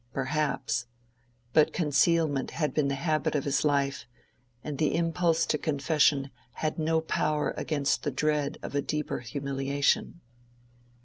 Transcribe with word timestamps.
Perhaps: 0.13 0.87
but 1.53 1.73
concealment 1.73 2.49
had 2.49 2.73
been 2.73 2.87
the 2.87 2.95
habit 2.95 3.35
of 3.35 3.43
his 3.43 3.63
life, 3.63 4.07
and 4.63 4.79
the 4.79 4.95
impulse 4.95 5.45
to 5.45 5.59
confession 5.59 6.31
had 6.53 6.79
no 6.79 7.01
power 7.01 7.51
against 7.55 8.01
the 8.01 8.09
dread 8.09 8.57
of 8.63 8.73
a 8.73 8.81
deeper 8.81 9.19
humiliation. 9.19 10.19